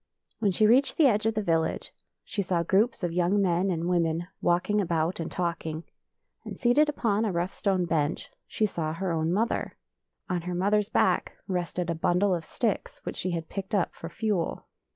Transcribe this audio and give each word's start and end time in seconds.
When 0.39 0.49
she 0.49 0.65
reached 0.65 0.97
the 0.97 1.05
edge 1.05 1.27
of 1.27 1.35
the 1.35 1.43
village 1.43 1.93
she 2.23 2.41
saw 2.41 2.63
groups 2.63 3.03
of 3.03 3.11
young 3.13 3.39
men 3.39 3.69
and 3.69 3.87
women 3.87 4.27
walking 4.41 4.81
about 4.81 5.19
and 5.19 5.31
talking; 5.31 5.83
and 6.43 6.57
seated 6.57 6.89
upon 6.89 7.23
a 7.23 7.31
rough 7.31 7.53
stone 7.53 7.85
bench 7.85 8.31
she 8.47 8.65
saw 8.65 8.93
her 8.93 9.11
own 9.11 9.31
mother. 9.31 9.77
On 10.27 10.41
her 10.41 10.55
mother's 10.55 10.89
back 10.89 11.33
rested 11.47 11.91
a 11.91 11.93
bundle 11.93 12.33
of 12.33 12.45
sticks 12.45 12.99
which 13.03 13.15
she 13.17 13.29
had 13.29 13.47
picked 13.47 13.75
up 13.75 13.93
for 13.93 14.09
fuel. 14.09 14.65